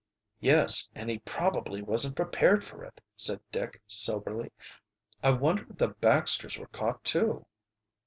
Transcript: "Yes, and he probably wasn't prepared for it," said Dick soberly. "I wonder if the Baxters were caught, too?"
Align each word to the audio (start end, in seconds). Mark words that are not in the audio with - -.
"Yes, 0.39 0.89
and 0.95 1.11
he 1.11 1.19
probably 1.19 1.83
wasn't 1.83 2.15
prepared 2.15 2.65
for 2.65 2.83
it," 2.83 2.99
said 3.15 3.39
Dick 3.51 3.83
soberly. 3.85 4.51
"I 5.21 5.29
wonder 5.29 5.67
if 5.69 5.77
the 5.77 5.89
Baxters 5.89 6.57
were 6.57 6.65
caught, 6.65 7.03
too?" 7.03 7.45